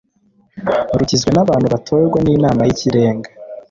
[0.97, 3.29] rugizwe n abantu batorwa n inama y ikirenga